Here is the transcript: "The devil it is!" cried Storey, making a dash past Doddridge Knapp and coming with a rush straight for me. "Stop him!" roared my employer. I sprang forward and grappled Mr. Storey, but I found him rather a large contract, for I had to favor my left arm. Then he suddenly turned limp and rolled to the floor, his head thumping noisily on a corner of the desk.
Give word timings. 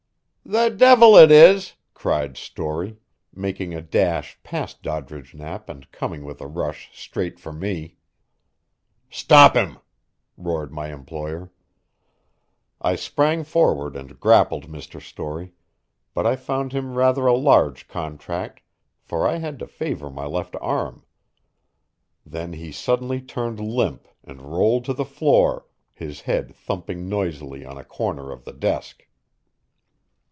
"The 0.43 0.67
devil 0.67 1.15
it 1.15 1.31
is!" 1.31 1.75
cried 1.93 2.35
Storey, 2.35 2.97
making 3.33 3.73
a 3.73 3.81
dash 3.81 4.37
past 4.43 4.81
Doddridge 4.83 5.33
Knapp 5.33 5.69
and 5.69 5.89
coming 5.93 6.25
with 6.25 6.41
a 6.41 6.47
rush 6.47 6.89
straight 6.93 7.39
for 7.39 7.53
me. 7.53 7.95
"Stop 9.09 9.55
him!" 9.55 9.77
roared 10.35 10.73
my 10.73 10.91
employer. 10.91 11.51
I 12.81 12.97
sprang 12.97 13.45
forward 13.45 13.95
and 13.95 14.19
grappled 14.19 14.67
Mr. 14.67 14.99
Storey, 15.01 15.53
but 16.13 16.27
I 16.27 16.35
found 16.35 16.73
him 16.73 16.95
rather 16.95 17.27
a 17.27 17.33
large 17.37 17.87
contract, 17.87 18.61
for 18.99 19.25
I 19.25 19.37
had 19.37 19.57
to 19.59 19.67
favor 19.67 20.09
my 20.09 20.25
left 20.25 20.57
arm. 20.59 21.05
Then 22.25 22.51
he 22.53 22.73
suddenly 22.73 23.21
turned 23.21 23.61
limp 23.61 24.05
and 24.21 24.41
rolled 24.41 24.83
to 24.85 24.93
the 24.93 25.05
floor, 25.05 25.65
his 25.93 26.21
head 26.21 26.53
thumping 26.53 27.07
noisily 27.07 27.63
on 27.63 27.77
a 27.77 27.85
corner 27.85 28.33
of 28.33 28.43
the 28.43 28.53
desk. 28.53 29.05